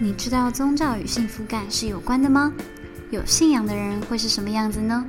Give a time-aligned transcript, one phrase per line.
[0.00, 2.52] 你知道宗教与幸福感是有关的吗？
[3.10, 5.04] 有信仰的人会是什么样子呢？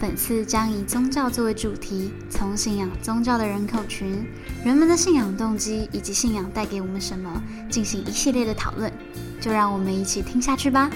[0.00, 4.26] 本次将以宗教作为主题，从信仰宗教的人口群、
[4.64, 8.92] 人们的信仰动机以及信仰带给我们什么，进行一系列的讨论。
[9.40, 10.90] 就让我们一起听下去吧。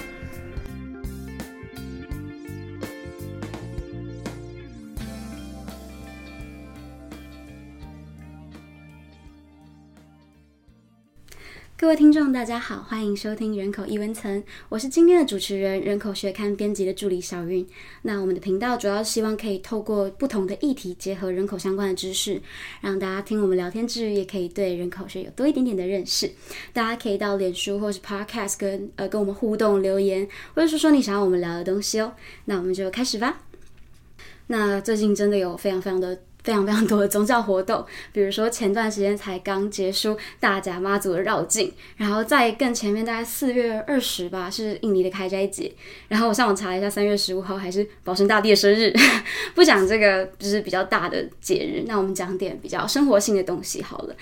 [11.87, 17.65] 各位听众，大家好，欢迎收听人口一文层，我是今天的主持人，人口学刊编辑的助理小云。
[18.01, 22.41] 那我们的频道主要希望可以透过不同的议题，结合人口相关的知识，
[22.81, 26.29] 让大家听我们聊天之余，也可以对人口学有多一点点的认识。
[26.73, 32.11] 大家可以到脸书或是 Podcast 跟呃跟我们互动留言，或者说说你想要我们聊的东西哦。
[32.43, 33.43] 那我们就开始吧。
[34.47, 36.19] 那最近真的有非常非常的。
[36.47, 45.69] 非常非常多的宗教活动，比如说前段时间才刚结束大甲妈祖的绕境，然后在更前面大概四月二十吧是印尼的开斋节，
[46.07, 48.93] 然后我上网查了一下，三月十五号还是保生大帝的生日。
[49.53, 54.15] 不讲这个就是比较大的节日，那我们讲点比较生活性的东西好了。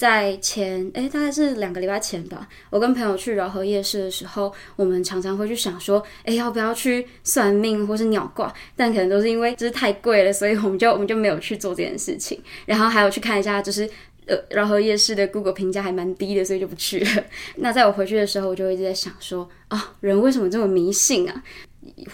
[0.00, 8.50] 在前哎，大概是两个礼拜前吧，我跟朋友去饶河夜市的时候，我们常常会去想说，哎，要不要去算命或是鸟卦？
[8.74, 12.40] 但可能都是因为就是太贵了，所以我们就我们就没有去做这件事情。
[12.64, 13.86] 然后还有去看一下，就是
[14.24, 17.24] 呃饶河夜市的 Google 评价还蛮低的，所以就不去了。
[17.56, 21.42] 那在我回去的时候，我就一直在想说，啊，人为什么这么迷信啊？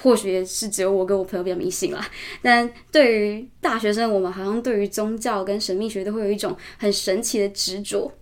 [0.01, 2.09] 或许也是只有我跟我朋友比较迷信啦，
[2.41, 8.13] 但对于大学生，我们好像对于宗教跟神秘学都会有一种很神奇的执着。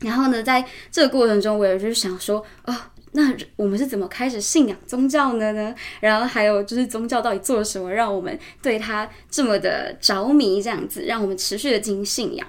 [0.00, 2.74] 然后呢，在这个过程中，我也就是想说，哦，
[3.12, 5.74] 那我们是怎么开始信仰宗教的呢？
[6.00, 12.46] 然后还有就是宗教到底做了什么，让我们对它这么的着迷，这样子，让我们持续的进行信仰。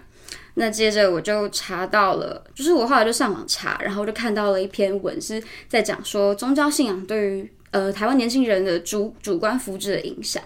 [0.54, 7.52] 那接着我就查到了，就是我后来就上网查，然后就看到了一篇文是在讲说宗教信仰对于。
[7.72, 10.42] 呃，台湾年轻人的主主观福祉的影响，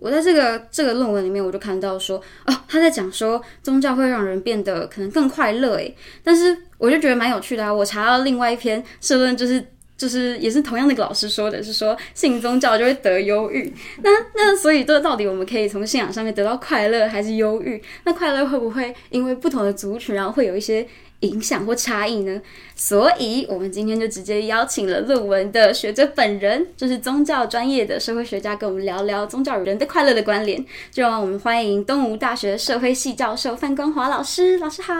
[0.00, 7.72] 我在这个这个论文里面，我就看到说，哦，他在讲说宗教会让人变得可能更快乐，诶，但是我就觉得蛮有趣的啊。
[7.72, 9.64] 我查到另外一篇社论，就是
[9.96, 13.72] 就是也是同样那个老师说的，是说信宗教就会得忧郁。
[14.02, 17.80] 那那所以这到底我们可以从信仰上面得到快乐还是忧郁？
[18.04, 20.86] 那快乐会不会因为不同的族群，然后会有一些？
[21.24, 22.40] 影响或差异呢？
[22.76, 30.64] 所以，我们今天就直接邀请了论文的学者本人，就是宗教专业的社会学家，跟我们聊聊宗教与人的快乐的关联。
[30.90, 34.58] 就让我们欢迎东吴大学社会系教授范光华老师。
[34.58, 34.92] 老师好。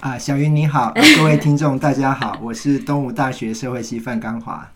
[0.00, 4.70] 啊，小云你好， 各位听众大家好，我是东吴大学社会系范光华。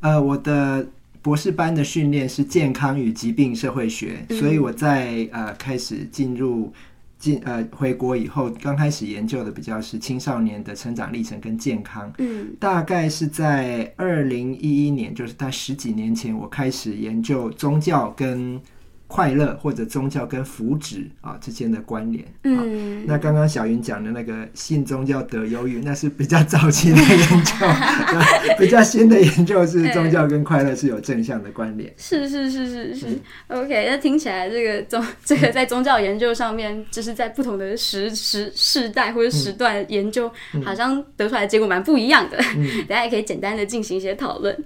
[0.00, 0.86] 呃，我的
[1.20, 6.72] 博士班的训练是健康与疾病社会学，所以我在呃开始进入。
[7.18, 12.12] 进呃回国以后，刚开始研究的比较是青少年的成长历程跟健康。
[12.18, 18.60] 嗯，大概是在二零一一年，就是在十几年前，我开始研究宗教跟。
[19.06, 22.24] 快乐或者宗教跟福祉啊之间的关联。
[22.44, 27.66] 嗯，那刚刚小云讲的那个信宗教得忧郁，那是比较早期的研究，
[28.58, 31.92] 比较新的研究是宗教跟快乐是有正向的关联。
[31.96, 33.06] 是是是是是
[33.48, 40.30] ，OK，那听起来这个宗 这个在宗教研究上面，就是在不同的时时世代或者时段研究，
[40.64, 42.36] 好像得出来的结果蛮不一样的。
[42.88, 44.56] 大家也可以简单的进行一些讨论。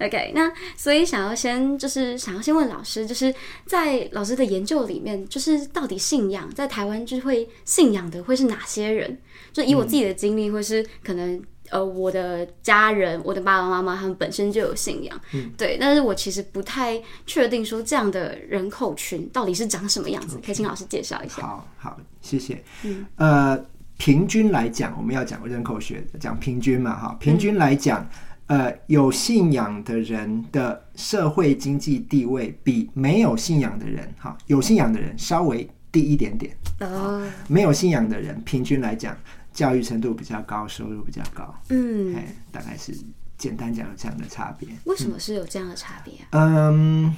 [0.00, 3.34] OK，那所以想要先就是想要先问老师，就是
[3.66, 9.18] 在在老师的研究里面，就是到底信仰在台湾就会信仰的会是哪些人？
[9.52, 15.76] 就以我自己的经历，或是可能呃我的家人，我的爸爸妈妈他们本身就有信仰，嗯对。
[15.80, 21.42] 但是我其实不太确定说这样的人口群到底是长什么样子，可以请老师介绍一下。
[21.42, 22.62] 好好，谢谢。
[22.84, 23.64] 嗯，呃，
[23.98, 28.08] 平均来讲，我们要讲人口学，讲平均嘛，哈，平均来讲。
[28.52, 36.54] 呃，有信仰的人的社会经济地位比没有信仰的人，哈，有信仰的人稍微低一点点。
[36.80, 39.16] 哦，没有信仰的人平均来讲，
[39.54, 41.54] 教育程度比较高，收入比较高。
[41.70, 42.94] 嗯，哎，大概是
[43.38, 44.68] 简单讲有这样的差别。
[44.84, 46.12] 为什么是有这样的差别？
[46.32, 47.16] 嗯，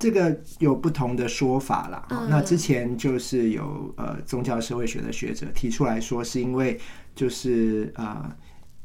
[0.00, 2.08] 这个有不同的说法啦。
[2.28, 6.76] 那之前就是有呃宗教社会学的学者提出来说，是因为
[7.14, 8.36] 就是啊。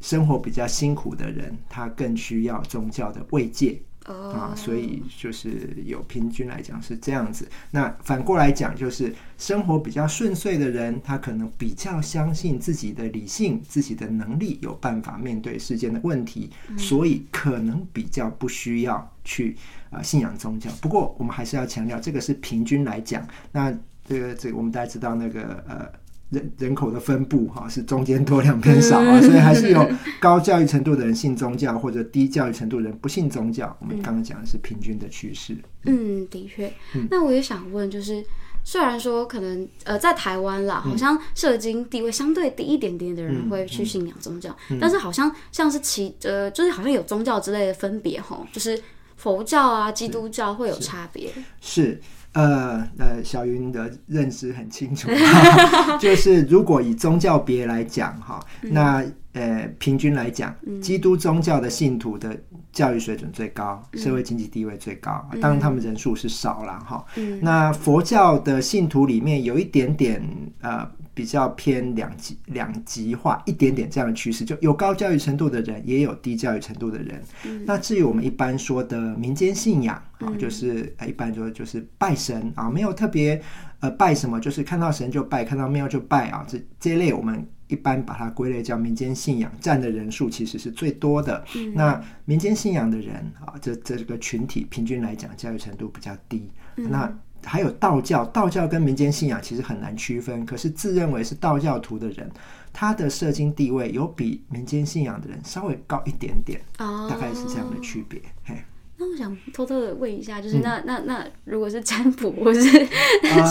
[0.01, 7.49] 生活比较辛苦的人，他更需要宗教的慰藉啊，所以就是有平均来讲是这样子。
[7.71, 19.57] 那反过来讲，就是生活比较顺遂的人，他可能比较相信自己的理性、自己的能力，有办法面对世间的问题，所以可能比较不需要去
[19.89, 20.71] 啊信仰宗教。
[20.81, 23.27] 不过我们还是要强调，这个是平均来讲。
[23.51, 25.91] 那这个这个，我们大家知道那个呃。
[26.29, 29.89] 人人口的分布哈，是中间多两边少啊，所以还是有
[30.19, 33.75] 高教育程度的人信宗教，或者低教育程度的人不信宗教。
[33.79, 35.56] 我们刚刚讲的是平均的趋势。
[35.85, 36.71] 嗯，的确。
[37.09, 38.21] 那我也想问，就是
[38.65, 48.77] 虽然说可能呃在台湾啦，好像社经地位相对低一点点的人会去信仰宗教，但是好像像是其呃就是好像有宗教之类的分别哈，就是
[49.15, 51.31] 佛教啊、基督教会有差别。
[51.62, 52.01] 是。
[52.33, 55.09] 呃呃，小云的认识很清楚，
[56.00, 59.03] 就是如果以宗教别来讲哈，那
[59.33, 62.38] 呃平均来讲，基督宗教的信徒的
[62.71, 67.03] 教育水准最高，社会经济地位最高，当然他们人数是少了哈。
[67.41, 70.21] 那佛教的信徒里面有一点点
[70.62, 70.89] 呃。
[71.18, 77.19] 比较偏两极两极化一点点这样的趋势，就有高教育程度的人，也有低教育程度的人。
[77.66, 83.42] 那至于我们一般说的民间信仰啊，就是一般说就是拜神啊，没有特别
[83.80, 91.44] 呃拜什么，就是看到神就拜，看到庙就拜啊，这这一类我们一般把它归类叫民间信仰，占的人数其实是最多的。
[91.74, 96.48] 那民间信仰的人啊，这这个群体平均来讲教育程度比较低。
[96.75, 97.12] 那
[97.44, 100.45] 还有道教，道教跟民间信仰其实很难区分。
[100.45, 102.30] 可是自认为是道教徒的人，
[102.74, 108.22] 他的社经地位有比民间信仰的人稍微高一点点，大概是这样的区别。
[108.44, 108.56] 嘿，
[108.98, 112.62] 那我想偷偷的问一下，就是那那那如果是占卜或是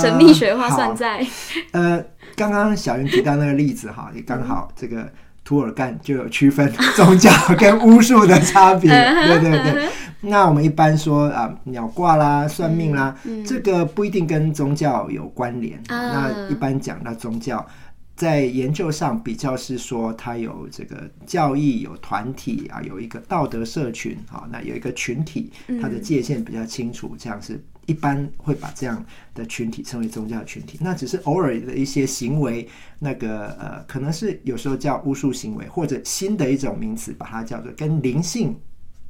[0.01, 1.27] 神秘学的话，算在？
[1.73, 2.05] 呃，
[2.35, 5.11] 刚刚小云提到那个例子哈，也刚好这个。
[5.47, 9.89] 图尔干就有区分 宗教跟巫术的差别，对对对。
[10.23, 13.17] 那我们一般说啊，鸟卦啦、算命啦，
[13.47, 15.81] 这个不一定跟宗教有关联。
[15.89, 17.65] 那一般讲到宗教，
[18.17, 27.65] 在研究上比较是说，它有这个教义、有团体啊，有一个道德社群啊，那有一个群体，它的界限比较清楚，这样是。
[27.87, 29.05] 一般会把这样
[29.35, 32.69] 的群体称为宗教群体，那只是偶尔的一些行为，
[32.99, 38.55] 那个呃，可能是有时候叫巫术行为，或者新的一种名词，把它叫做跟灵性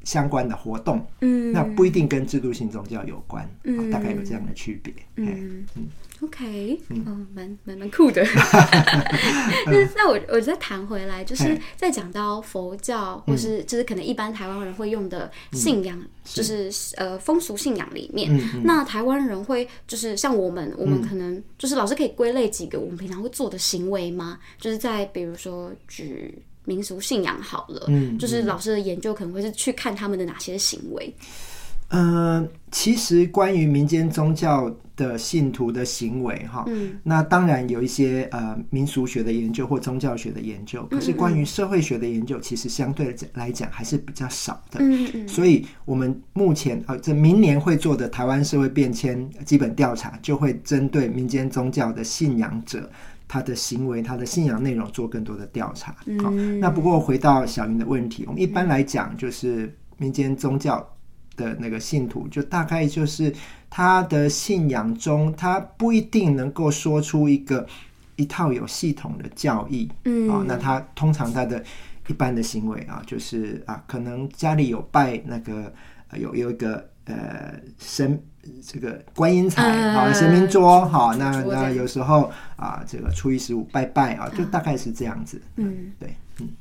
[0.06, 1.06] 相关的活动。
[1.20, 4.94] 嗯，那不一定跟制度性宗教有关，嗯大概有这样的区别。
[5.16, 5.86] 嗯嗯。
[6.22, 8.24] OK，嗯，蛮蛮蛮酷的。
[9.66, 18.32] 那那我我再谈回来，就是在讲到佛教，或是就是可能一般台湾人会用的信仰，就是呃风俗信仰里面，
[18.64, 24.38] 那台湾人会就是像我们，我们可能就是老师可以归类几个我们平常会做的行为吗？
[24.58, 31.14] 就是在比如说举民俗信仰好了，嗯，就是老师的研究可能会是去看他们的哪些行为。
[31.90, 44.80] 嗯，其实关于民间宗教的信徒的行为，哈，嗯，那当然有一些呃民俗学的研究或宗教学的研究，可是关于社会学的研究，其实相对来讲还是比较少的。
[44.80, 52.90] 嗯嗯，所以我们目前啊，这明年会做的台湾社会变迁基本调查，就会针对民间宗教的信仰者
[53.28, 55.92] 他的行为、他的信仰内容做更多的调查。
[56.22, 56.30] 好，
[56.60, 60.86] 那不过回到小云的问题，我们一般来讲就是民间宗教。
[61.36, 63.30] 的那个信徒，就大概就是
[63.68, 67.66] 他的信仰中，他不一定能够说出一个
[68.16, 71.62] 一套有系统的教义，嗯啊，那他通常他的
[72.08, 75.70] 一般的行为啊，就是啊，可能家里有拜那个
[76.14, 78.22] 有有一个呃神
[78.64, 86.14] 这个观音彩啊神明桌哈，那那有时候啊这个初一十五拜拜啊，就大概是这样子，嗯对。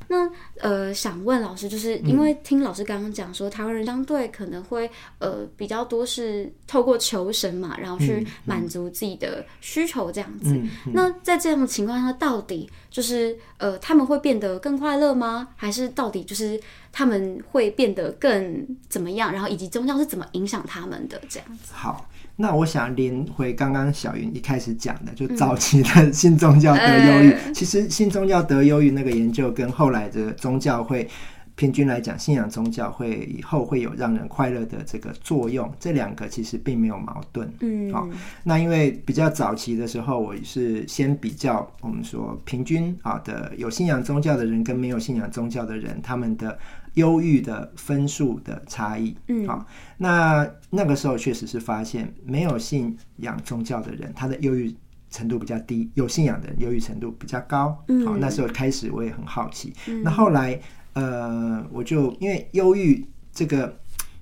[0.08, 0.32] 那
[0.62, 10.58] 呃，想问老师，就是因为听老师刚刚讲说，台湾人相对可能会呃比较多是透过求神嘛，然后去满足自己的需求这样子。
[10.94, 15.50] 那在这样的情况下，到底就是呃他们会变得更快乐吗？
[15.58, 16.58] 还是到底就是
[16.98, 19.34] 他们会变得更怎么样？
[19.34, 21.74] 然后以及宗教是怎么影响他们的这样子？
[21.74, 22.10] 好。
[22.38, 27.54] 那我想连回刚刚小云一开始讲的，就早期的新宗教得忧郁。
[27.54, 31.10] 其实新宗教得忧郁那个研究，跟后来的宗教会
[31.56, 37.52] 平均来讲，信仰宗教会以后会有让人快乐的这个作用，这两个其实并没有矛盾。
[37.62, 38.08] 嗯，好，
[38.44, 46.58] 那因为比较早期的时候，我是先比较我们说平均啊的有信仰宗教的人跟没有信仰宗教的人，他们的。
[46.96, 54.74] 忧郁的分数的差异，嗯，好，那那个时候确实是发现没有信仰宗教的人，他的忧郁
[55.10, 57.78] 程度比较低；有信仰的人，忧郁程度比较高。
[57.90, 59.74] 嗯，好，那时候开始我也很好奇。
[59.88, 60.58] 嗯那后来，
[60.96, 63.78] 呃，我就因为忧郁这个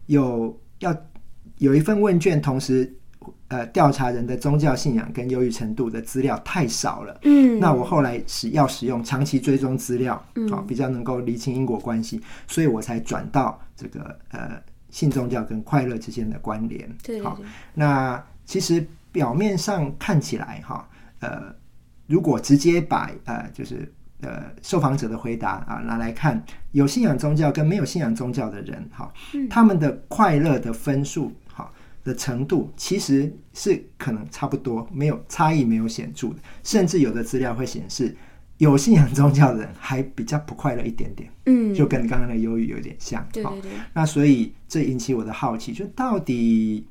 [0.08, 0.96] 有要
[1.58, 2.94] 有一份问卷，同时。
[3.48, 7.20] 呃，调查人的宗教信仰跟忧郁程度的资料太少了。
[7.22, 16.90] 嗯，那我后来使要使用长期追踪资料，好比较能够厘清因果关系，所以我才转到这个呃信宗教跟快乐之间的关联。
[17.04, 17.40] 对，好，
[17.76, 20.90] 那其实表面上看起来哈，
[21.20, 21.54] 呃，
[22.08, 23.90] 如果直接把呃就是
[24.24, 29.14] 呃受访者的回答啊拿来看，有信仰宗教跟没有信仰宗教的人哈，
[29.50, 31.72] 他们的快乐的分数哈
[32.04, 38.16] 的程度其实是可能差不多，没有差异没有显著的，甚至有的资料会显示。
[38.60, 43.20] 有信仰宗教的人还比较不快乐一点点，嗯，就跟刚刚的忧郁有点像。
[43.22, 46.86] 好对对对，那所以这引起我的好奇，就到底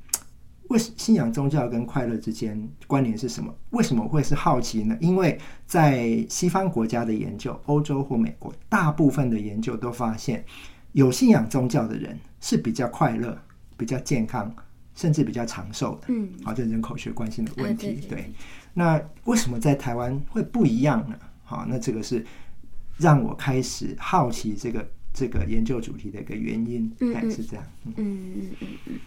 [0.73, 3.55] 为信仰宗教跟快乐之间关联是什么？
[3.71, 4.97] 为什么会是好奇呢？
[5.00, 10.45] 因为在西方国家的研究，欧洲或美国，大部分的研究都发现，
[10.93, 13.38] 有信仰宗教的人是比较快乐、
[13.76, 14.52] 比较健康，
[14.95, 16.07] 甚至比较长寿的。
[16.09, 17.88] 嗯，好，这人口学关心的问题。
[17.88, 18.33] 啊对对对，
[18.75, 21.17] 那为什么在台湾会不一样呢？
[21.45, 22.25] 好，那这个是
[22.97, 27.64] 让我开始好奇这个这个研究主题的一个原因，嗯是这样。
[27.85, 28.99] 嗯嗯嗯嗯嗯，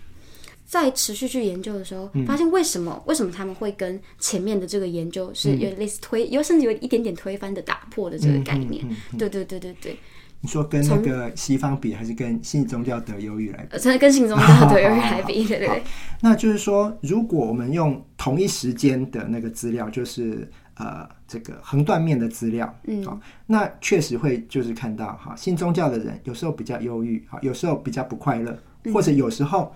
[0.65, 2.25] 在持续去研究的时候，嗯。
[2.25, 8.83] 发现为什么为什么他们会跟前面的这个研究是有类似推，有甚至有一点点推翻的打破的这个概念。
[9.17, 9.97] 对对对对对，
[10.41, 13.67] 你说跟那个西方比，还是跟信宗教得忧郁来比？
[13.71, 15.83] 呃，真的跟信宗教的忧郁来比， 对对对，
[16.21, 23.03] 那就是说，如果我们用同一时间的那个资料，就是呃这个横断面的资料，嗯。
[23.03, 28.57] 好、那确实会就是看到哈，信宗教的人有时候比较忧郁，哈，有时候比较不快乐，
[28.93, 29.73] 或者有时候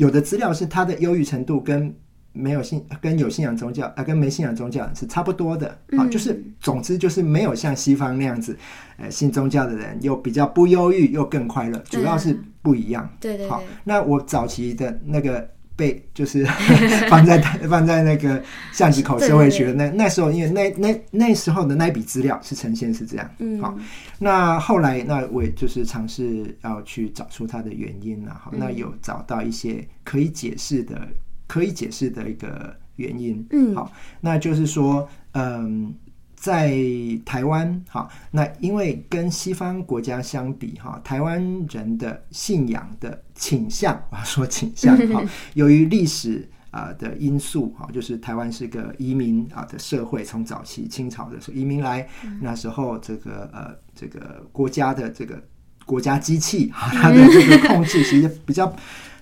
[0.00, 1.94] 有的资料是他的忧郁程度跟
[2.32, 5.68] 没有信跟有信仰宗教啊、呃跟没信仰宗教是差不多的。
[5.98, 8.56] 啊、就是总之就是没有像西方那样子，
[8.96, 13.04] 呃，信宗教的人又比较不忧郁又更快乐，主要是不一样。
[13.04, 15.46] 好对对好，，那我早期的那个
[15.80, 16.44] 被就是
[17.08, 23.58] 放在放在那个巷子口社会学的那那时候，因为那那那时候的那一笔资料是呈现是这样，嗯。
[23.60, 23.74] 好，
[24.18, 31.08] 那后来那我也就是尝试要去找出它的原因啊，好，那有找到一些可以解释的
[31.46, 33.74] 可以解释的一个原因，嗯。
[33.74, 35.94] 好，那就是说，嗯。
[36.40, 36.74] 在
[37.22, 52.08] 台湾，哈，那因为跟西方国家相比，哈，台湾人的信仰的倾向， 我要说倾向，哈， 由于历史啊、的因素，哈，就是台湾是个移民啊的社会，从早期清朝的时候移民来，
[52.40, 55.42] 那时候这个呃这个国家的这个
[55.84, 58.74] 国家机器，哈，它的这个控制其实比较，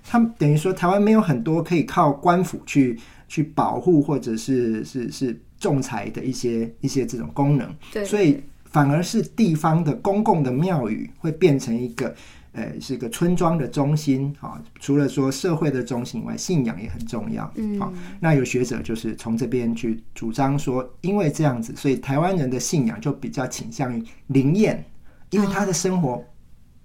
[0.05, 2.97] 他们等于说台湾没有很多可以靠官府去
[3.27, 12.15] 去保护或者是是是仲裁的一些一些这种功能，对所以反而是地方的公共的庙宇会变成一个。
[12.53, 17.49] 呃，是一个村庄的中心啊，除了说社会的中心以外，信仰也很重要。
[17.55, 24.83] 嗯好，那有学者就是从这边去主张说，因为这样子，所以台湾人的信仰就比较倾向于灵验，
[25.31, 26.25] 因为他的生活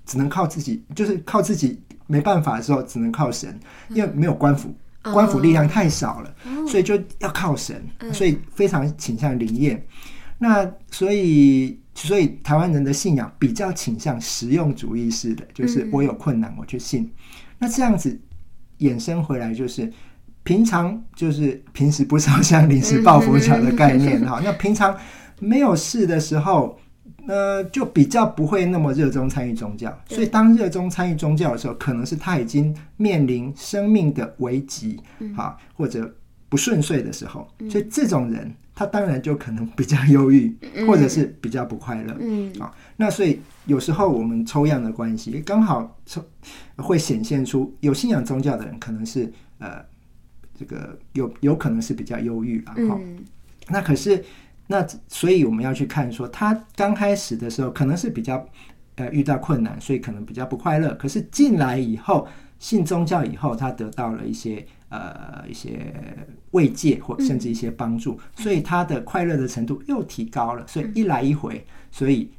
[0.06, 3.58] 只能靠自己，就是靠自己没办法的时候，只能靠神，
[3.90, 4.72] 因为没有官府，
[5.12, 6.36] 官府力量太少了，
[6.68, 9.86] 所以就要靠神，所以非常倾向灵验。
[10.38, 17.12] 那所以，所以台湾人的信仰比较倾向实用主义式的，就是我有困难我去信。
[17.60, 18.20] 那这样子
[18.80, 19.92] 衍生回来就是。
[20.46, 24.94] 平常就是平时不烧香临时抱佛脚的概念哈， 那平常
[25.40, 26.78] 没有事的时候，
[27.28, 29.98] 呃，就比较不会那么热衷参与宗教。
[30.08, 35.00] 所以当热衷参与宗教的时候，可能是他已经面临生命的危急，
[35.36, 36.14] 哈，或者
[36.50, 37.48] 不顺遂的时候。
[37.70, 40.56] 所以这种人，他当然就可能比较忧郁，
[40.88, 42.16] 或者是比较不快乐。
[42.20, 46.24] 嗯啊，那所以有时候我们抽样的关系，刚好抽
[46.78, 49.84] 会显现出有信仰宗教的人可能是呃。
[50.56, 53.18] 这个有有可能是比较忧郁了哈、嗯
[53.70, 54.24] 那可是
[54.74, 58.44] 那所以我们要去看说，他刚开始的时候可能是比较
[58.96, 60.96] 呃遇到困难，所以可能比较不快乐。
[60.96, 62.28] 可是进来以后，
[62.58, 65.94] 信宗教以后，他得到了一些呃一些
[66.52, 70.66] 慰藉或甚至一些帮助，所以他的快乐的程度又提高了。
[70.66, 72.32] 所以一来一回，所以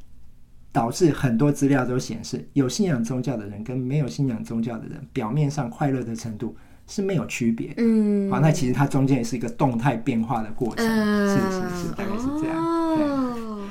[0.73, 7.73] 导致很多资料都显示，有信仰宗教的人跟没有信仰宗教的人，表面上快乐的程度是没有区别。
[7.77, 10.87] 嗯，好，那其实它中间也是一个动态变化的过程，
[11.29, 12.57] 是是是，大概是这样。
[12.65, 13.69] 哦，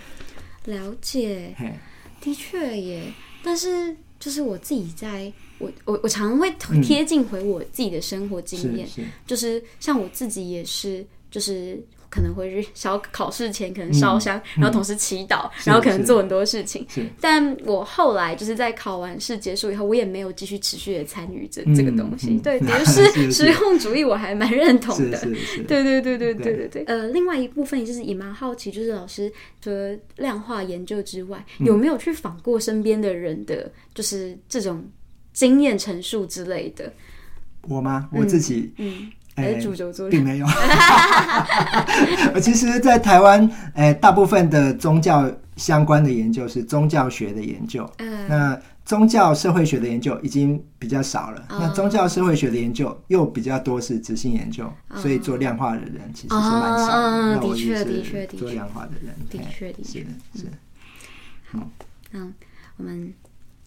[0.66, 1.56] 了解，
[2.22, 3.14] 的确耶。
[3.44, 6.50] 但是就是我自己在，我我我常会
[6.82, 11.84] 贴近回我自己的生活经验，是是，就是像我自己也是，就是。
[12.14, 16.86] 可能会去烧考试前可能烧香，然后同时祈祷，然后可能做很多事情。
[17.20, 22.38] 但我后来就是在考完试结束以后，我也没有继续持续的参与这这个东西。
[22.38, 25.20] 对， 也是实用主义，我还蛮认同的。
[25.68, 26.84] 对对对对对对对。
[26.84, 34.86] 呃，另外一部分就是也蛮好奇，就是老师除了量化研究之外，有没有去访过身边的人的，就是这种
[35.34, 36.94] 经验陈述之类的？
[37.64, 38.08] 我吗？
[38.12, 39.10] 我自己嗯。
[39.36, 40.48] 还是主轴作并没有。
[42.42, 47.90] 其实，在台湾，诶，大部分的宗教相关的研究是宗教学的研究。
[47.98, 51.46] 嗯，那宗教社会学的研究已经比较少了。
[51.50, 57.36] 那宗教社会学的研究又比较多是执行研究，所以做量化的人其实是蛮少的。
[57.36, 60.00] 那我也是，做量化的人，的确，的确
[60.36, 60.48] 是。
[61.52, 61.60] 好，
[62.12, 62.34] 嗯，
[62.78, 63.14] 我们。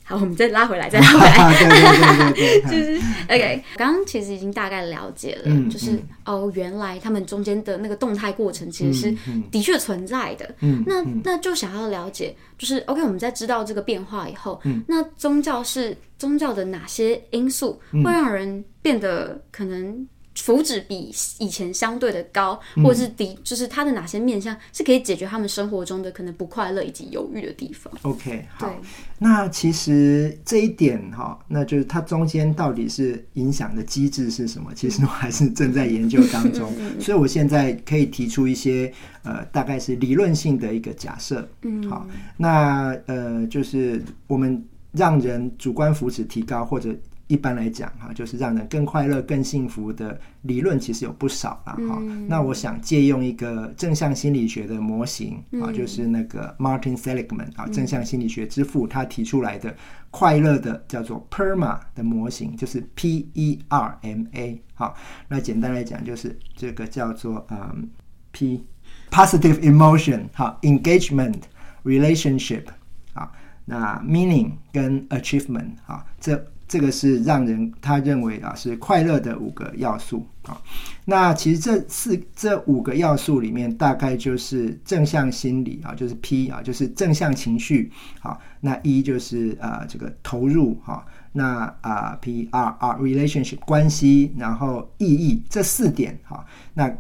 [0.09, 1.53] 好，我们再拉回来，再拉回来。
[1.59, 3.65] 对对对对 对，就是 OK。
[3.77, 9.17] 刚刚其实已经大概了解了，就是哦，原来他们中间的那个动态过程其实是
[9.51, 10.55] 的确存在的。
[10.61, 20.07] 嗯，那那就想要了解，就是 OK，我们在知道这个变化以后，那宗教是宗教的哪些因素会让人变得可能？
[20.37, 28.75] 福祉比以前相对的高，或者是低，就是它的哪些面向是可以解决他们生活中的可能不快乐以及犹豫的地方？OK，好，
[29.19, 34.71] 那其实这一点哈，那就是它中间到底是影响的机制是什么？
[34.75, 41.49] 其实我还是正在研究当中， 所以我现在可以提出一些呃，大概是理论性的一个假设。
[41.63, 44.63] 嗯，好，那呃，就是我们
[44.93, 46.95] 让人主观福祉提高或者。
[47.29, 52.01] 一般来讲，哈，就是让人更快乐、更幸福的理论其实有不少了，哈。
[52.29, 59.75] 那我想借用一个正向心理学的模型啊，就是那个 Martin Seligman 啊，正向心理学之父他提出来的
[60.11, 64.63] 快乐的叫做 PERMA 的模型，就是 P E R M A。
[64.75, 67.91] 好，那简单来讲就是这个叫做嗯
[68.31, 68.65] P
[69.11, 71.41] Positive Emotion 哈 Engagement
[71.83, 72.67] Relationship
[73.15, 73.33] 啊，
[73.65, 76.47] 那 Meaning 跟 Achievement 啊这。
[76.69, 80.61] 这个是让人他认为啊是快乐的五个要素啊。
[81.05, 88.37] 那其实这四这五个要素里面，大概就是正向心理啊，就是 P 啊，就是正向情绪啊。
[88.61, 91.05] 那一就是啊这个投入哈。
[91.33, 96.45] 那啊 P R R relationship 关系，然后意义这四点哈。
[96.75, 96.93] 那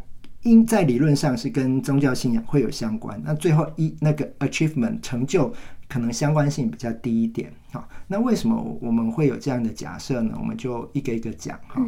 [0.42, 3.20] 因在理论上是跟宗教信仰会有相关。
[3.24, 5.52] 那最后一那个 achievement 成就。
[5.88, 10.34] 可能相关性比较低一点，好，那为什么我们会有这样的假设呢？
[10.38, 11.82] 我们就一个一个讲哈。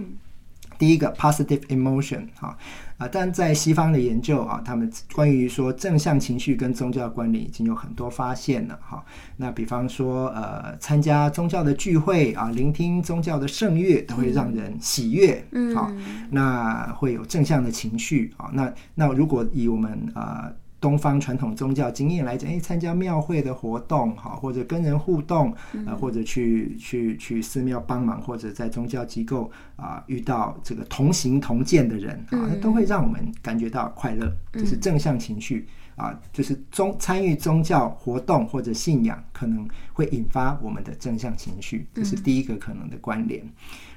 [0.79, 2.57] 第一个 positive emotion 哈
[2.99, 9.05] 啊，但在西方的研究啊，他们关于说正向情绪跟宗教关联已经有很多发现了哈。
[9.39, 15.91] 那比方说呃，参加宗教的聚会啊，聆听宗教的圣乐都会让人喜悦，嗯，好，
[16.31, 18.49] 那会有正向的情绪啊。
[18.53, 20.53] 那那如果以我们啊。
[20.81, 25.53] 东方传统宗教经验来讲，哎，参加庙会的活动，哈，或者跟人互动，
[25.87, 43.45] 呃，或者去去去寺庙帮忙，或者在宗教机构啊遇到这个同行同见的人，啊，那都会让我们感觉到快乐，就是正向情绪啊，就是宗参与宗教活动或者信仰，可能会引发我们的正向情绪，这是第一个可能的关联。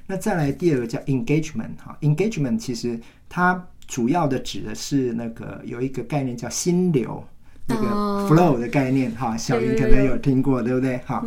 [0.08, 3.64] 那再来第二个叫 engagement，哈，engagement 其实它。
[3.92, 7.22] 主要的指的是那个有一个概念叫心流，
[7.68, 7.88] 那个
[8.26, 10.98] flow 的概念哈，小云可能有听过，对不对？
[11.00, 11.22] 哈，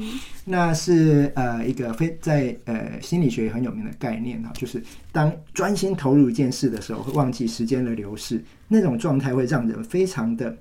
[0.47, 10.57] 那是呃一个非在呃心理学很有名的概念哈，就是当专心投入一件事的时候，会忘记时间的流逝，那种状态会让人非常的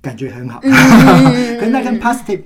[0.00, 0.58] 感觉很好。
[0.66, 2.42] 可是那跟 positive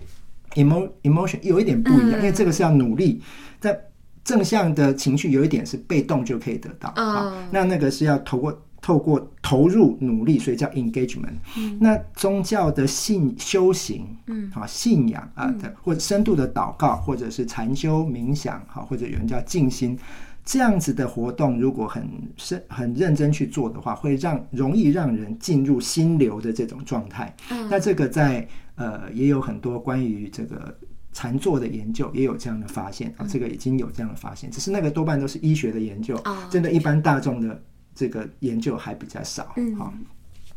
[0.56, 3.22] emo emotion 有一点不一样，因为这个是要努力
[3.58, 3.80] 在。
[4.24, 11.34] 正向的情绪有一点是被动就可以得到，啊，那那个是要透过透过投入努力，所以叫 engagement。
[11.78, 19.98] 那宗教的信修行，嗯，啊，信仰啊的或者深度的祷告，或者是禅修冥想，好，或者有人叫静心，
[20.42, 22.08] 这样子的活动，如果很
[22.38, 27.36] 深很认真去做的话，会让容易让人进入心流的这种状态。
[27.70, 30.74] 那这个在呃也有很多关于这个。
[31.14, 36.14] 禅坐的研究也有这样的发现啊，这个已经有这样的发现，只是那个多半都是医学的研究，
[36.50, 37.62] 真的，一般大众的
[37.94, 39.54] 这个研究还比较少。
[39.78, 39.94] 好，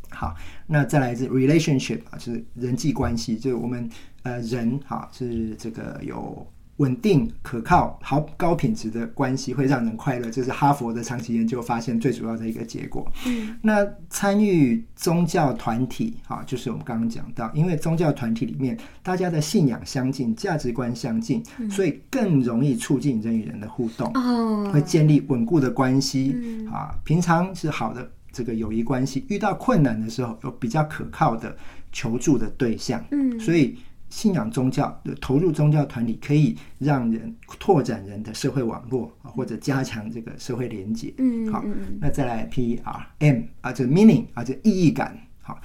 [0.09, 3.89] 好，那再来自 relationship 啊，就是人际关系，就是我们
[4.23, 6.45] 呃人哈是这个有。
[6.77, 13.11] 稳定、可靠、好高品质的关系会让人快乐，这是哈佛的长期研究发现最主要的一个结果。
[13.25, 26.35] 嗯，那参与宗教团体，哈，就是我们刚刚讲到，因为宗教团体里面大家的信仰相近、价值观相近，所以更容易促进人与人的互动，哦，会建立稳固的关系。
[26.71, 31.57] 啊，平常是好的这个友谊关系，遇到困难的时候有比较可靠的
[31.91, 33.03] 求助的对象。
[33.09, 33.75] 嗯，所以。
[34.09, 41.13] 信仰宗教的投入宗教团体，可以让人拓展人的社会网络啊，或者加强这个社会连接。
[41.17, 41.63] 嗯，好，
[41.99, 45.17] 那再来 P R M 啊，这 meaning 啊，这意义感。
[45.41, 45.59] 好，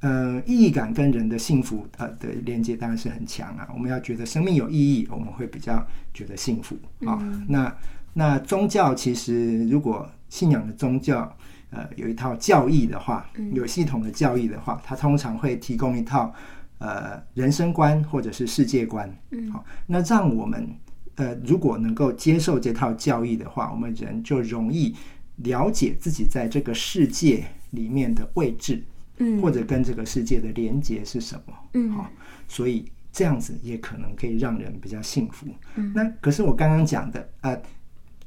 [0.00, 3.68] 呃，意义感跟人的幸福呃的连接当然是很强啊。
[3.72, 5.84] 我们要觉得生命有意义，我们会比较
[6.14, 7.18] 觉得幸福啊。
[7.48, 7.76] 那
[8.14, 11.36] 那宗教其实如果信仰的宗教，
[11.70, 16.32] 呃，有一套教义的话，有系统的教义的话，它通常会提供一套
[16.78, 19.12] 呃人生观或者是世界观。
[19.30, 20.68] 嗯，好，那让我们
[21.16, 24.94] 呃如果能够接受这套教义的话，我们人就容易
[25.36, 28.82] 了解自己在这个世界里面的位置，
[29.18, 31.54] 嗯，或者跟这个世界的连接是什么。
[31.74, 32.10] 嗯，好，
[32.48, 35.46] 所以这样子也可能可以让人比较幸福。
[35.76, 37.60] 嗯，那可是我刚刚讲的呃。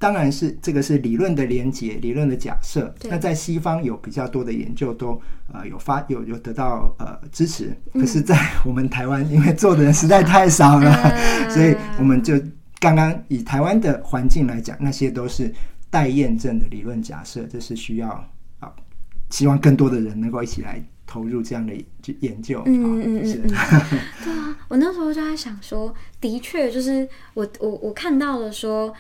[0.02, 2.92] 当然是这个是理论的连结，理论的假设。
[3.04, 5.22] 那在西方有比较多的研究都
[5.54, 8.36] 呃有发有有得到呃支持，可是，在
[8.66, 10.92] 我们台湾，因为做的人实在太少了，
[11.54, 12.34] 所以我们就
[12.80, 15.54] 刚刚以台湾的环境来讲，那些都是
[15.92, 18.10] 待验证的理论假设，这是需要
[18.60, 18.74] 啊，
[19.30, 21.76] 希望更多的人能够一起来投入这样的
[22.22, 22.64] 研究。
[22.66, 23.48] 嗯嗯嗯嗯，
[24.24, 28.92] 对啊，我那时候就在想说，的确就是我我我看到了说。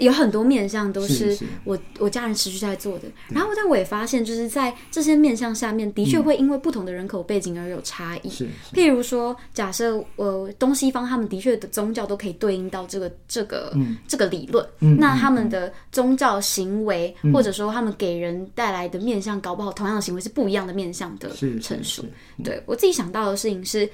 [0.00, 8.30] 有很多面向都是我我家人持续在做的，然后但我也发现，就是在这些面向下面，的确会因为不同的人口背景而有差异。
[8.30, 13.72] 是，譬如说，假设呃东西方他们的确的宗教都可以对应到这个这个
[14.08, 22.04] 这个理论，那他们的宗教行为或者说他们给人带来的面向，搞不好同样的行为是不一样的面向的陈述。
[22.42, 23.88] 对我自己想到的事情是。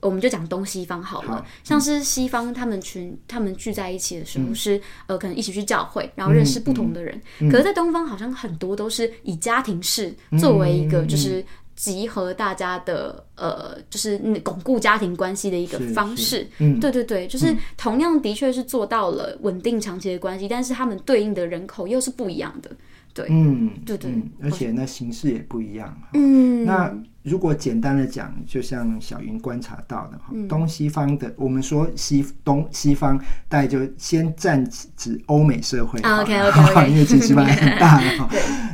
[0.00, 7.20] 我们就讲东西方好了，像是西方他们群他们聚在一起的时候是呃可能一起去教会，然后认识不同的人。
[7.50, 11.44] 可是，在东方好像很多都是以家庭式作为一个就是
[11.76, 16.46] 集合大家的呃就是巩固家庭关系的一个方式。
[16.80, 22.70] 对对对，就是同样的确是做到了稳定长期的关系，但是他们对应的人口又是不一样的。
[23.12, 26.00] 对，嗯，对对，而且那形式也不一样。
[26.14, 34.64] 嗯，那如果简单的讲，就像小云观察到的哈，东西方的，我们说西东西方，大概就先占
[34.96, 38.28] 指欧美社会，OK OK， 因为其实蛮很 大的哈。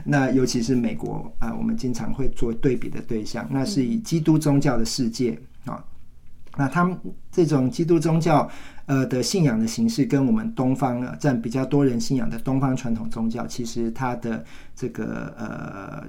[0.05, 5.85] 那尤其是美国啊，我们经常会做对比的对象，那是以基督宗教的世界啊。
[6.57, 6.97] 那他们
[7.31, 8.49] 这种基督宗教，
[8.87, 14.43] 呃的信仰的形式，跟我们东方啊占比较多人信仰的东方传统宗教，其实它的
[14.75, 16.09] 这个呃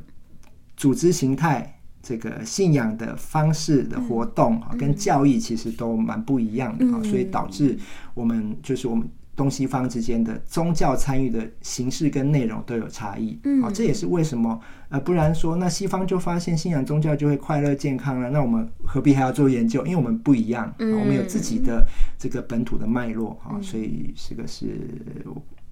[0.77, 1.76] 组织形态、
[2.07, 7.77] 这个信仰的方式的活动啊，跟教义其实都蛮不一样的啊，所以导致
[8.13, 9.09] 我们就是我们。
[9.37, 19.85] 东西方之间的宗教参与的形式跟内容都有差异，好，这也是为什么呃，不然说那西方就发现信仰宗教就会快乐健康了，那我们何必还要做研究？
[19.85, 21.85] 因为我们不一样，我们有自己的
[22.17, 24.75] 这个本土的脉络啊，所以这个是。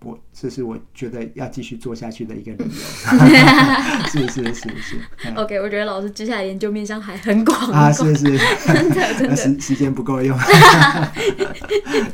[0.05, 2.69] 我这是我觉得要继续做下去的一个理由，
[4.07, 5.29] 是是是是。
[5.35, 8.37] OK，我觉得老师接下来研究面向还很广啊，是是，
[8.67, 9.35] 真的真的。
[9.35, 10.37] 时时间不够用。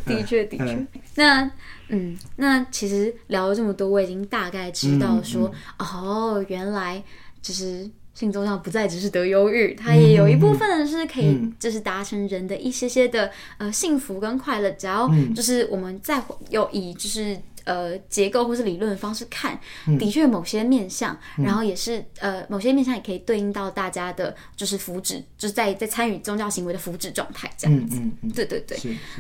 [0.05, 1.51] 的确的确，那
[1.89, 7.03] 嗯，那其实聊了这么多，我已经大概知道说，哦，原来
[7.41, 17.37] 就是性宗教不再只是得忧郁，它也有一部分是可以就是达成人的一些些的呃幸福跟快乐，只要就是我们再有以就是。
[17.63, 19.59] 呃，结构或是理论的方式看，
[19.99, 27.97] 的确某些面向，然后也是呃，某些面向也可以对应到大家的，就是福祉，就是在在参与宗教行为的福祉状态这样子。
[27.99, 28.77] 嗯嗯对对对。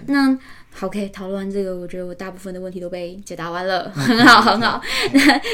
[0.07, 0.35] 那
[0.73, 4.81] 好，OK，讨论完这个，我觉得我大部分的问题都被解答完了，很 好很好。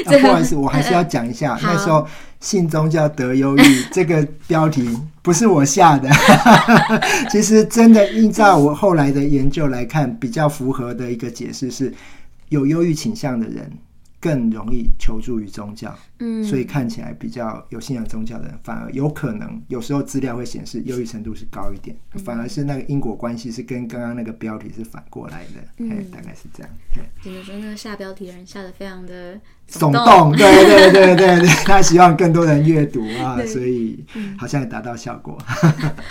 [0.05, 2.07] 那 不好意思，我还是要讲一下， 那时候
[2.39, 4.87] 信宗教得忧郁这个标题
[5.21, 6.09] 不是我下的，
[7.29, 11.93] 其实真的依照我后来的研究来看，比较符合的一个解释是。
[12.49, 13.71] 有忧郁倾向的人
[14.19, 26.71] 更容易求助于宗教，嗯，所以看起来比较有信仰宗教的人，反而有可能有时候资料会显示忧郁程度是高一点，反而是那个因果关系是跟刚刚那个标题是反过来的，嗯，大概是这样。
[27.21, 34.03] 只能说那个下标题的人下的非常的耸动，对对对对对， 他希望更多人阅读啊，所以
[34.39, 35.37] 好像也达到效果，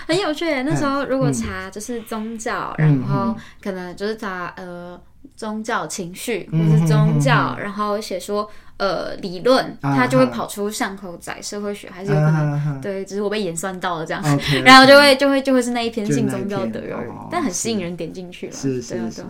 [0.07, 0.45] 很有趣。
[0.63, 4.99] 那时候如果查就是宗教，然后可能就是查呃。
[5.35, 14.23] 宗教情绪或是宗教，然后写说呃理论，它就会跑出巷口仔社会学，还是有可能对，只是我被演算到了这样，
[14.65, 16.99] 然后就会就会就会是那一篇信宗教的人，
[17.31, 19.25] 但很吸引人点进去了，是是是，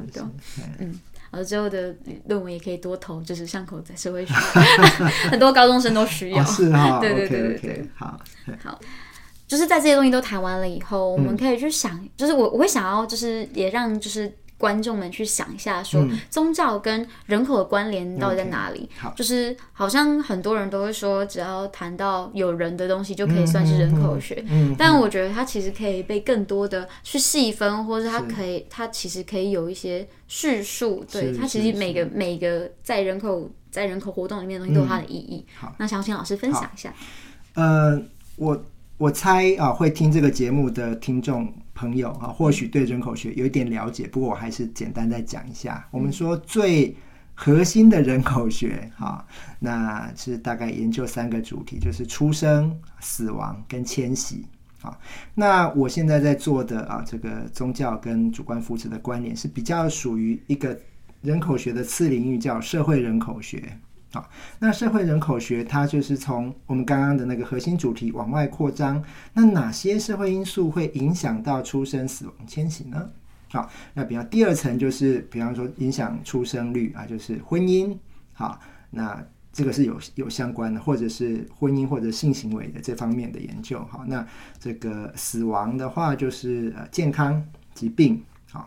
[0.78, 0.98] 嗯，
[1.30, 1.94] 然后之后的
[2.28, 4.34] 论文也可以多投，就是巷口仔社会学，
[5.30, 8.18] 很多高中生都需要，是哈， 对对对对对，好
[8.62, 8.78] 好。
[9.48, 14.28] 就是在这些东西都谈完了以后，我们可以去想，就是我我会想要，就是也让就是
[14.58, 18.88] 观众们去想一下，说宗教跟人口的关联到底在哪里？
[18.98, 24.42] 好就是好像很多人都会说，只要谈到有人的东西，就可以算是人口学。
[24.48, 31.04] 嗯，但我觉得它其实可以被更多的去细分，或者它可以，它其实可以有一些叙述。
[31.12, 35.44] 对，它其实每个每个在人口在人口活动里面的东西都有它的意义。
[35.54, 36.94] 好，那想请老师分享一下。
[37.54, 38.00] 呃，
[38.36, 38.64] 我
[38.96, 45.86] 我猜啊，会听这个节目的听众朋友啊，或许对人口学有一点了解，不过我还是简单再讲一下。
[45.92, 46.96] 我们说最
[47.34, 49.24] 核心的人口学哈、
[49.60, 54.44] 那是大概研究三个主题，就是出生、死亡跟迁徙。
[54.82, 54.98] 啊，
[55.34, 60.78] 那我现在在做的啊，这个宗教跟主观福祉的关联是比较属于一个
[61.22, 63.62] 人口学的次领域，叫社会人口学。
[64.16, 69.04] 好，那社会人口学它就是从我们刚刚的那个核心主题往外扩张。
[69.34, 73.10] 那哪些社会因素会影响到出生、死亡、迁徙呢？
[73.50, 77.94] 好，那比方第二层就是，比方说影响出生率啊，就是婚姻。
[78.32, 83.84] 好，那这个是有有相关的，或者是婚姻或者性行为的这方面的研究。
[83.90, 84.26] 好，那
[84.58, 88.24] 这个死亡的话就是呃健康疾病。
[88.50, 88.66] 好，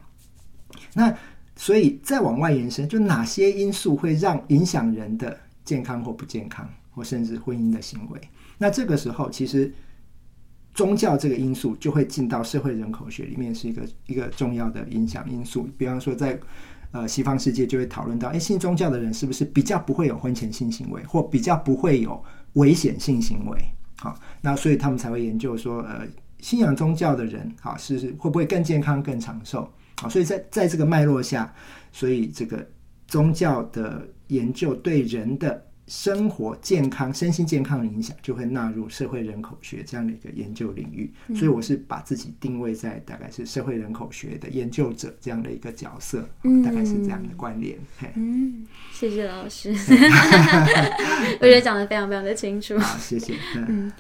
[0.94, 1.12] 那
[1.60, 8.22] 所以再往外延伸，就哪些因素会让影响人的健康或不健康，或甚至婚姻的行为？
[8.58, 9.70] 那这个时候，其实
[10.74, 15.68] 宗教这个因素就会进到社会人口学里面，是一个一个重要的影响因素。
[15.78, 16.40] 比方说在，
[16.92, 23.60] 呃西方世界就会讨论到，哎，信宗教的人是不是比较不会有婚前性行为，或比较不会有危险性行为？
[23.98, 26.08] 好，那所以他们才会研究说，呃，
[26.40, 29.70] 信仰宗教的人，好是是会不会更健康、更长寿？
[30.00, 31.54] 好，所以在在这个脉络下，
[31.92, 32.66] 所以这个
[33.08, 41.12] 宗教的研究对人的生活健康、身心健康的影响，就会纳入社会人口学这样的一个研究领域。
[41.36, 47.78] 所以我是把自己定位在大概是社会人口学的研究者这样的一个角色，嗯大概是这样的关联。
[47.98, 49.74] 嘿，嗯，谢谢老师，
[51.42, 52.78] 我觉得讲的非常非常的清楚。
[52.78, 53.34] 好，谢谢。
[53.56, 53.92] 嗯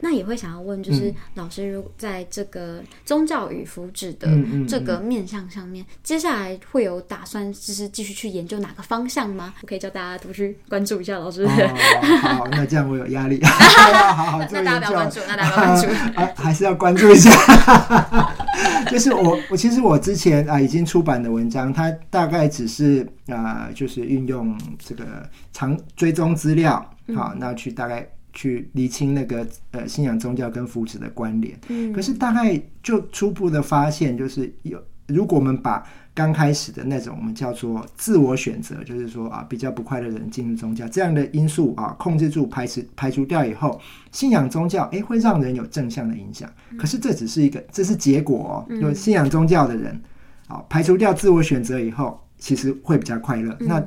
[0.00, 4.28] 那也会想要问，就是老师，如在这个宗教与福祉的
[4.68, 9.54] 这个面向上面，接下来会有打算，就是继续去研究哪个方向吗？
[9.62, 11.44] 我可以叫大家多去关注一下老师。
[11.44, 14.80] 哦，好，那这样我有压力， 好好做那大。
[14.80, 15.86] 家不要关注，那大家不要关注。
[16.20, 17.30] 啊，还是要关注一下。
[18.90, 26.74] 就是我，我其实我之前啊已经出版的文章，它大概只是啊、就是运用这个长追踪资料，
[27.14, 28.06] 好，那去大概
[28.36, 31.58] 去厘清那个呃信仰宗教跟福祉的关联。
[31.68, 43.80] 嗯可是大概就初步的发现，就是有如果我们把刚开始的那种我们叫做自我选择，就是说啊比较不快乐的人进入宗教这样的因素啊控制住排斥排除掉以后，
[44.12, 46.50] 信仰宗教诶会让人有正向的影响。
[46.78, 50.00] 可是这只是一个这是结果哦，就信仰宗教的人
[50.48, 53.56] 啊排除掉自我选择以后，其实会比较快乐。
[53.60, 53.82] 那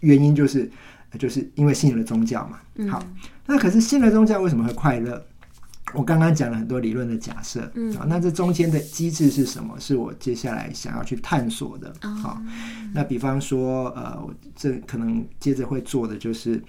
[0.00, 0.70] 原因就是
[1.10, 2.58] 呃就是因为信了宗教嘛。
[2.88, 3.04] 好，
[3.46, 5.24] 那可是信了宗教为什么会快乐？
[5.94, 9.78] 我刚刚讲了很多理论的假设，嗯，啊，那这中间的机制是什么？
[9.78, 11.92] 是我接下来想要去探索的。
[12.00, 12.40] 好、
[12.94, 16.62] 那比方说，呃，我这可能接着会做的就是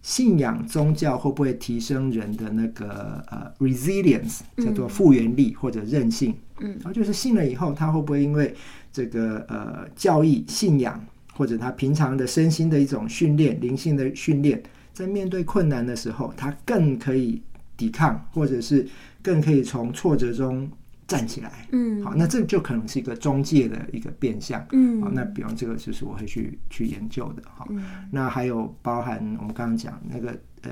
[0.00, 6.36] 信仰宗教会不会提升人的那个呃 resilience，叫做复原力或者韧性？
[6.60, 8.54] 嗯，然后就是信了以后，他会不会因为
[8.92, 14.62] 这个呃教义信仰或者他平常的身心的一种训练、灵性的训练，
[14.98, 17.40] 在面对困难的时候，他更可以
[17.76, 18.84] 抵抗，或者是
[19.22, 20.68] 更可以从挫折中
[21.06, 21.68] 站起来。
[21.70, 24.66] 嗯好，那这就可能是一个中介的一个变相。
[24.72, 27.42] 嗯好，那比方这个就是我会去去研究的。
[27.54, 27.68] 好，
[28.10, 30.70] 那还有包含我们刚刚讲那个呃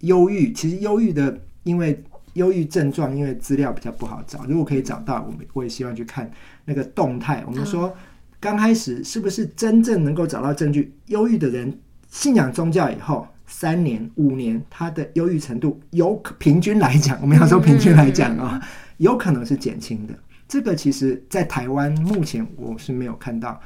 [0.00, 2.02] 忧郁，其实忧郁的因为。
[2.34, 6.30] 忧郁症状，因为资料比较不好找，如果可以找到，我们我也希望去看
[6.64, 7.44] 那个动态。
[7.46, 7.94] 我们说
[8.40, 10.94] 刚开始是不是真正能够找到证据？
[11.08, 18.58] 忧郁的人信仰宗教以后，三年、五年，他的忧郁程度有平均来讲，我们要说平均来讲啊、
[18.96, 20.18] 有可能是减轻的。
[20.48, 23.60] 这个其实，在台湾目前我是没有看到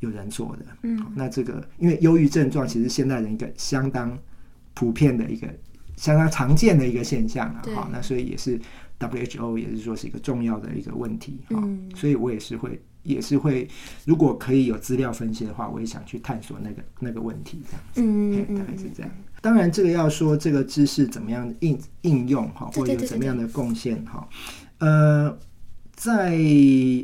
[0.00, 0.64] 有人做的。
[0.82, 4.18] 嗯，那这个因为忧郁症状其实现代人一个相当
[4.72, 5.46] 普遍的一个、
[5.96, 7.60] 相当常见的一个现象啊。
[7.62, 8.58] 对好，那所以也是
[8.98, 11.60] WHO 也是说是一个重要的一个问题啊。
[11.62, 12.80] 嗯所以我也是会。
[13.02, 13.68] 也是会，
[14.04, 19.10] 如果可以有资料分析的话，我也想去探索那个那个问题，这样子，嗯嘿大概是这样。
[19.40, 24.28] 当然，这个要说这个知识怎么样应应用哈，或者有怎么样的贡献哈，
[24.78, 25.38] 呃，
[25.94, 26.36] 在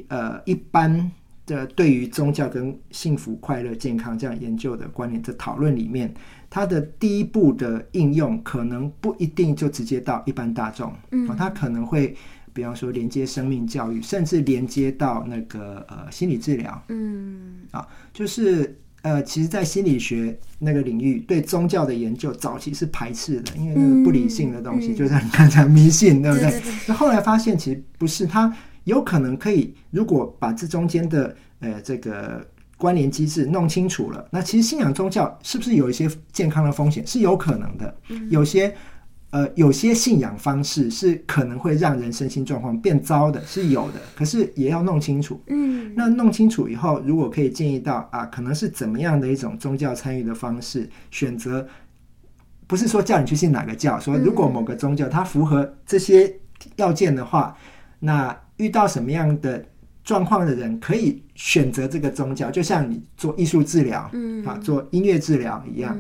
[0.09, 1.11] 呃一般
[1.47, 6.13] 的对于宗教跟幸福、快乐、健康这样研究的观念的讨论里面，
[6.51, 12.17] 它的第一步的应用可能不一定就直接到一般大众，嗯，它可能会
[12.55, 26.63] 比方说连接生命教育，甚至连接到那个呃心理治疗，嗯啊，就是呃，其实，在心理学那个领域，对宗教的研究早期是排斥的，因为那个不理性的东西，就像你刚才迷信，对不对？
[26.87, 28.51] 那后来发现其实不是，它
[28.85, 32.47] 有可能可以，如果把这中间的呃这个
[32.79, 37.07] 关联机制弄清楚了，那其实信仰宗教是不是有一些健康的风险？
[37.07, 38.75] 是有可能的，嗯有些。
[39.35, 44.01] 呃，有些信仰方式是可能会让人身心状况变糟的，是有的。
[44.15, 51.67] 可是也要弄清楚，嗯那弄清楚以后，如果可以建议到啊，可能是怎么样的一种宗教参与的方式，选择
[52.69, 56.33] 不是说叫你去信哪个教，说如果某个宗教它符合这些
[56.77, 57.57] 要件的话，
[57.99, 59.65] 那遇到什么样的
[60.05, 65.99] 状况的人可以选择这个宗教，就像你做艺术治疗，嗯啊，做音乐治疗一样，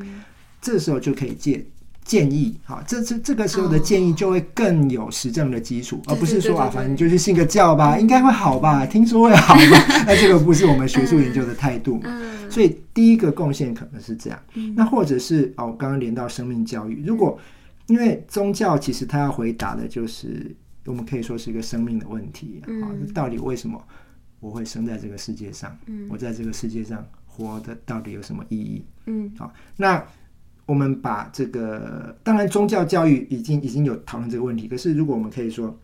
[0.60, 1.66] 这时候就可以借。
[2.04, 12.02] 建议，好，这这这个时候的建议就会更有实证的基础，而不是说啊，反正就去信个教吧，应该会好吧，听说会好吧， 那这个不是我们学术研究的态度嘛。
[12.04, 12.50] 嗯。
[12.50, 14.38] 所以第一个贡献可能是这样，
[14.76, 17.38] 那或者是哦，我刚刚连到生命教育，如果
[17.86, 23.06] 因为宗教其实他要回答的就是，我们可以说是一个生命的问题啊，嗯。
[23.12, 23.82] 到底为什么
[24.40, 25.76] 我会生在这个世界上？
[25.86, 26.06] 嗯。
[26.10, 28.84] 我在这个世界上活的到底有什么意义？
[29.06, 29.32] 嗯。
[29.38, 30.04] 好，那
[30.66, 35.78] 我们把这个，当然宗教教育已经已经有讨论这个问题，可是如果我们可以说，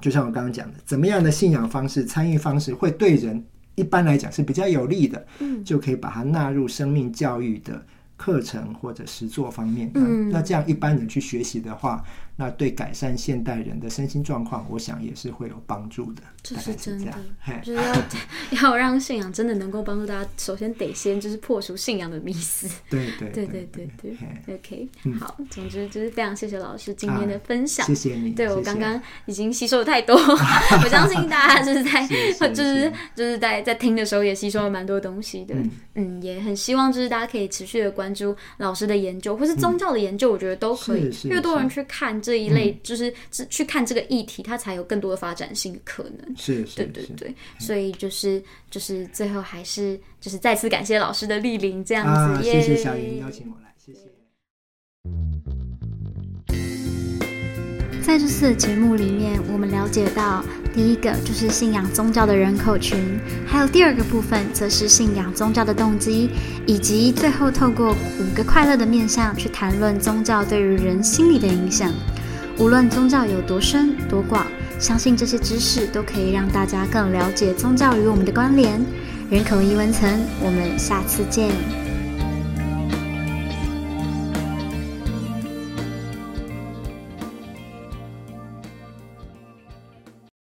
[0.00, 7.84] 就像我刚刚讲的，怎么样的信仰方式、参与方式会对人一般来讲是比较有利的，嗯就可以把它纳入生命教育的
[8.16, 9.90] 课程或者实作方面。
[9.94, 12.02] 嗯那那这样一般人去学习的话，
[12.36, 16.22] 那对改善现代人的身心状况，我想也是会有帮助的。
[16.42, 17.12] 这是是真的
[17.62, 17.78] 就是
[18.56, 22.66] 要要让信仰真的能够帮助大家，首先得先就是破除信仰的迷思。
[22.88, 24.16] 对对对对对
[24.54, 27.86] ，OK，嗯好，总之就是非常谢谢老师今天的分享。
[27.86, 28.30] 谢谢你。
[28.30, 32.08] 对我刚刚已经吸收了太多， 我相信大家就是在
[32.48, 35.54] 就是是就是在在听的时候也吸收了蛮多东西的。
[35.54, 41.28] 嗯嗯，也很希望就是大家可以持续的关注老师的研究，或是宗教的研究，我觉得都可以是。
[41.28, 46.36] 越多人去看这一类，就是只去看这个议题，它才有更多的发展性的可能。
[46.36, 54.00] 是是是对对对，所以就是就是最后还是就是再次感谢老师的莅临，这样子，啊，耶谢谢小云邀请我来，谢谢。
[58.02, 60.42] 在这次的节目里面，我们了解到，
[60.74, 62.98] 第一个就是信仰宗教的人口群，
[63.46, 66.28] 还有第二个部分则是信仰宗教的动机，
[66.66, 71.92] 以及最后透过五个快乐的面向去谈论宗教对于人心理的影响。
[72.60, 74.46] 无论宗教有多深多广，
[74.78, 78.78] 相信这些知识都可以让大家更了解宗教与我们的关联。
[79.30, 80.06] 人口一文层，
[80.44, 81.48] 我们下次见。